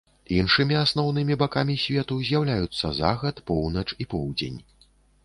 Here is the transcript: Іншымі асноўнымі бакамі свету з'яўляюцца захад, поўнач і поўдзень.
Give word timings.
Іншымі 0.35 0.75
асноўнымі 0.83 1.35
бакамі 1.41 1.75
свету 1.83 2.17
з'яўляюцца 2.29 2.91
захад, 3.01 3.43
поўнач 3.51 3.85
і 4.05 4.09
поўдзень. 4.15 4.57